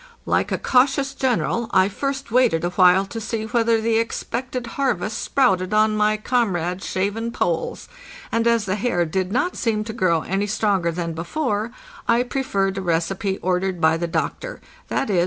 [0.25, 5.19] Like a cautious general, I first waited a while to see whether the expected harvest
[5.19, 7.87] sprouted on my comrades' shaven polls;
[8.31, 11.69] and as the hair did not seem to grow any stronger than before,
[12.07, 15.19] I preferred a recipe ordered by the doctor—viz.